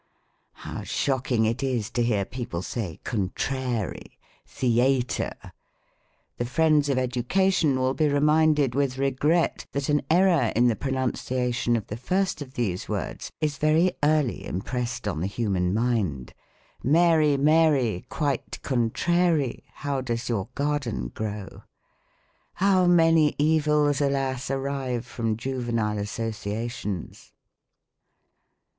[0.53, 4.01] How shock ing it is to hear people say con trdry,
[4.63, 5.51] ihe dtre!
[6.37, 11.75] The friends of education will be reminded with regret, that an error in the pronunciation
[11.75, 16.33] of the first of these words is very early impressed on the human mind."
[16.83, 21.61] Mary, Mary, Quite contrary, How does your garden grow?"
[22.55, 24.49] How many evils, alas!
[24.49, 27.33] arise from juvenile associa tions